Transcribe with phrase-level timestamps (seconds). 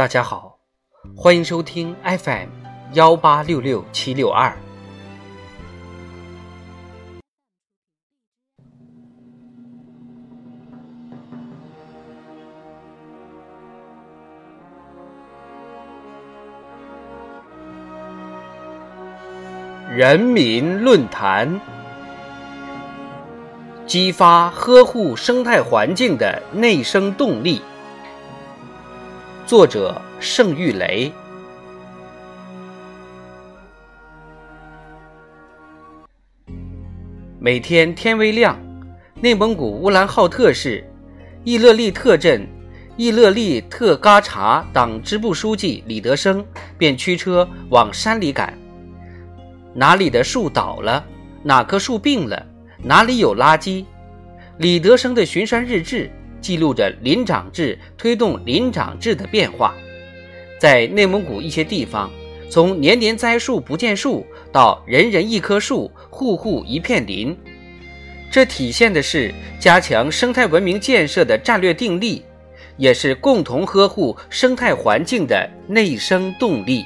[0.00, 0.56] 大家好，
[1.14, 2.48] 欢迎收听 FM
[2.94, 4.56] 幺八六六七六二。
[19.94, 21.60] 人民论坛，
[23.86, 27.60] 激发呵护生态环境的内生动力。
[29.50, 31.10] 作者：盛玉雷。
[37.40, 38.56] 每天天微亮，
[39.20, 40.88] 内蒙古乌兰浩特市
[41.42, 42.46] 伊勒利特镇
[42.96, 46.46] 伊勒利特嘎查党支部书记李德生
[46.78, 48.56] 便驱车往山里赶。
[49.74, 51.04] 哪里的树倒了？
[51.42, 52.40] 哪棵树病了？
[52.84, 53.84] 哪里有垃圾？
[54.58, 56.08] 李德生的巡山日志。
[56.40, 59.74] 记录着林长制推动林长制的变化，
[60.58, 62.10] 在内蒙古一些地方，
[62.48, 67.36] 从年年栽树不见树到人人一棵树、户户一片林，
[68.30, 72.24] 这体现的是加强生态文明建设的战略定力，
[72.76, 76.84] 也是共同呵护生态环境的内生动力。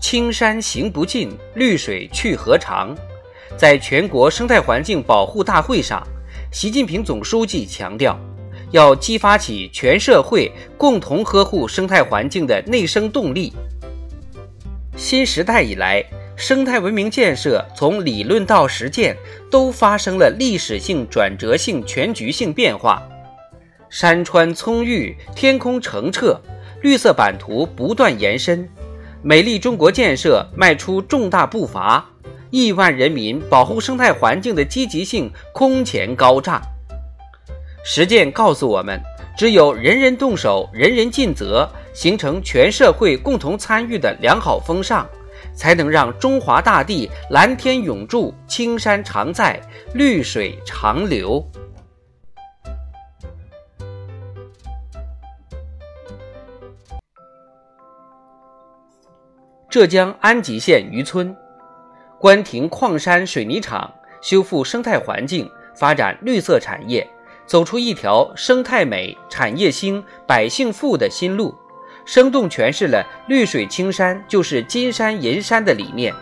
[0.00, 2.94] 青山行不尽，绿水去何长？
[3.56, 6.02] 在全国生态环境保护大会上，
[6.50, 8.18] 习近平总书记强调，
[8.72, 13.52] 要激发起全社会共同呵护生态环境的内生动力。
[14.96, 16.04] 新时代以来，
[16.36, 19.16] 生态文明建设从理论到实践
[19.50, 23.02] 都发生了历史性、转折性、全局性变化，
[23.88, 26.38] 山川葱郁，天空澄澈，
[26.82, 28.68] 绿色版图不断延伸，
[29.22, 32.11] 美丽中国建设迈出重大步伐。
[32.52, 36.60] 亿万人民保护生态环境的积极性空前高涨。
[37.82, 39.00] 实践告诉我们，
[39.38, 45.08] 只有人人动手、人人尽责，形成全社会共同参与的良好风尚，
[45.54, 49.58] 才能让中华大地蓝天永驻、青山常在、
[49.94, 51.42] 绿水长流。
[59.70, 61.34] 浙江安吉县渔村。
[62.22, 67.04] 关停矿山水泥厂修复生态环境，发展绿色产业，
[67.46, 71.52] 走出一条生态美、产业兴、百姓富的新路，
[72.04, 76.14] 生动诠释了“绿水青山就是金山银山”的理念。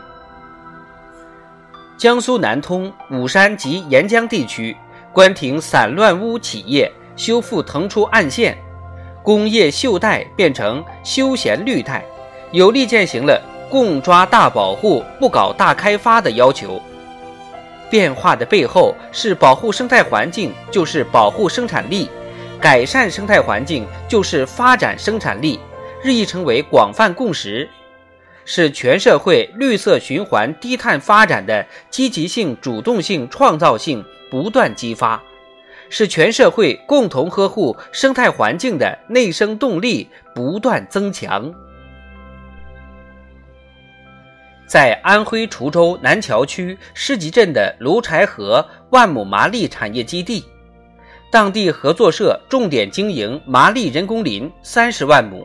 [1.99, 4.75] 江苏南通武山及沿江地区，
[5.13, 8.57] 关停散乱污企业修复腾出岸线，
[9.23, 12.03] 工业锈带变成休闲绿带，
[12.53, 13.39] 有力践行了。
[13.71, 16.83] 共抓大保护，不搞大开发的要求。
[17.89, 22.09] 变化的背后是保护生态环境，就是保护生产力；
[22.61, 25.59] 改善生态环境，就是发展生产力，
[26.03, 27.69] 日益成为广泛共识，
[28.45, 35.21] 是全社会绿色循环、低碳发展的积极性、主动性、创造性不断激发，
[35.89, 41.53] 是全社会共同呵护生态环境的内生动力不断增强。
[44.71, 50.45] 在安徽滁州南桥区施集镇的芦柴河万亩麻栗产业基地，
[51.29, 55.45] 当地合作社重点经营麻栗人工林三十万亩，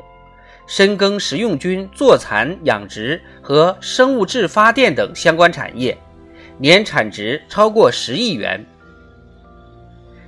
[0.67, 5.97] 深耕食用菌坐蚕养殖和生物质发电等相关产业，
[6.59, 8.63] 年产值超过十亿元。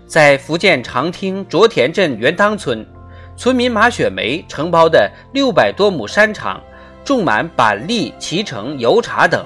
[0.07, 2.83] 在福建长汀卓田镇元当村，
[3.35, 6.59] 村民马雪梅承包的六百多亩山场。
[7.07, 9.45] 种满板栗、脐橙、油茶等，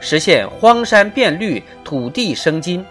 [0.00, 2.82] 实现荒山变绿、土地生金，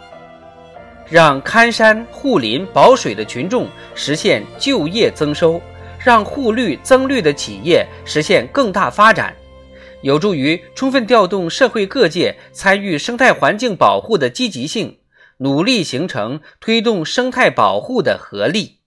[1.10, 5.60] 让看山护林保水的群众实现就业增收，
[5.98, 9.34] 让护绿增绿的企业实现更大发展，
[10.04, 14.96] 有助于充分调动社会各界参与生态环境保护的积极性，
[15.38, 18.78] 努力形成推动生态保护的合力。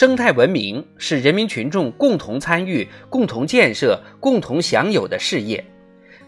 [0.00, 5.64] 生态文明是人民群众共同参与、共同建设、共同享有的事业，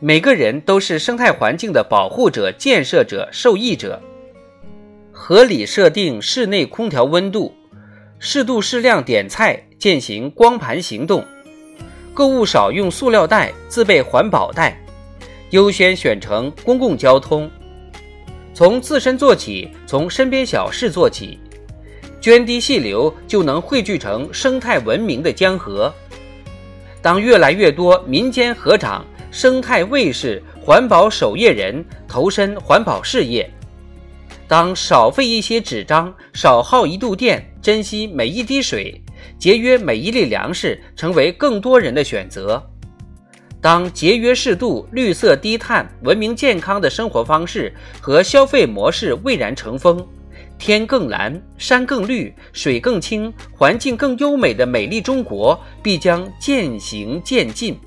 [0.01, 4.03] 每个人都是生态环境的保护者、建设者、受益者。
[5.13, 7.55] 合理设定室内空调温度，
[8.19, 11.25] 适度适量点菜，践行光盘行动。
[12.13, 14.85] 购物少用塑料袋，自备环保袋，
[15.51, 17.49] 优先选乘公共交通。
[18.53, 21.39] 从自身做起，从身边小事做起。
[22.21, 25.93] 涓滴细流就能汇聚成生态文明的江河。
[27.01, 33.51] 当越来越多民间河长、生态卫士环保守夜人，投身环保事业。
[34.47, 39.01] 当少费一些纸张，少耗一度电，珍惜每一滴水，
[39.39, 42.63] 节约每一粒粮食，成为更多人的选择。
[43.63, 50.05] 当节约适度、绿色低碳、文明健康的生活方式和消费模式蔚然成风，
[50.61, 57.81] 天更蓝、山更绿、水更清、环境更优美的美丽中国必将渐行渐近。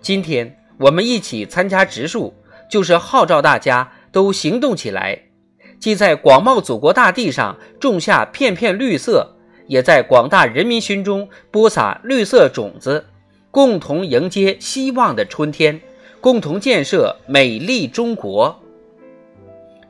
[0.00, 2.34] 今天我们一起参加植树，
[2.70, 5.20] 就是号召大家都行动起来。
[5.78, 9.36] 既在广袤祖国大地上种下片片绿色，
[9.66, 13.04] 也在广大人民心中播撒绿色种子，
[13.56, 15.80] 共同迎接希望的春天，
[16.20, 18.54] 共同建设美丽中国。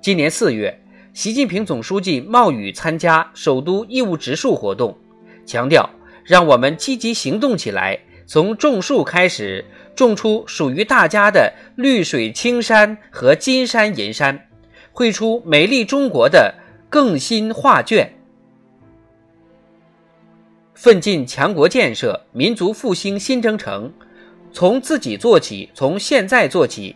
[0.01, 0.81] 今年四月，
[1.13, 4.97] 习近平总书记冒雨参加首都义务植树活动，
[5.45, 5.91] 强调
[6.23, 9.65] 让我们积极行动起来，从种树开始，
[9.97, 14.47] 种出属于大家的绿水青山和金山银山。
[14.93, 16.55] 绘出美丽中国的
[16.89, 18.16] 更新画卷，
[20.77, 23.91] 奋进强国建设、民族复兴新征程，
[24.53, 26.95] 从自己做起，从现在做起，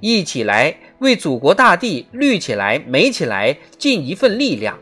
[0.00, 4.78] 一起来为祖国大地绿起来、美起来尽一份力量，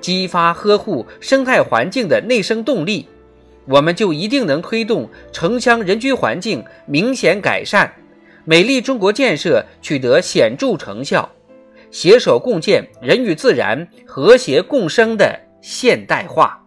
[0.00, 3.06] 激发呵护生态环境的内生动力，
[3.66, 7.92] 我们就一定能推动城乡人居环境明显改善，
[8.46, 11.30] 美丽中国建设取得显著成效。
[11.90, 16.58] 携手共建人与自然和谐共生的现代化。